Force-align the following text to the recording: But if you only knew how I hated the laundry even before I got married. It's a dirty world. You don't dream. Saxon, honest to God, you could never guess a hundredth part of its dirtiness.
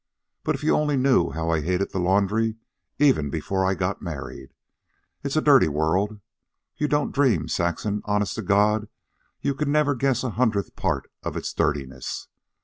But 0.43 0.55
if 0.55 0.63
you 0.63 0.73
only 0.73 0.97
knew 0.97 1.29
how 1.29 1.51
I 1.51 1.61
hated 1.61 1.91
the 1.91 1.99
laundry 1.99 2.55
even 2.97 3.29
before 3.29 3.63
I 3.63 3.75
got 3.75 4.01
married. 4.01 4.55
It's 5.23 5.35
a 5.35 5.41
dirty 5.43 5.67
world. 5.67 6.19
You 6.75 6.87
don't 6.87 7.11
dream. 7.13 7.47
Saxon, 7.47 8.01
honest 8.05 8.33
to 8.33 8.41
God, 8.41 8.89
you 9.41 9.53
could 9.53 9.67
never 9.69 9.93
guess 9.93 10.23
a 10.23 10.31
hundredth 10.31 10.75
part 10.75 11.11
of 11.21 11.37
its 11.37 11.53
dirtiness. 11.53 12.29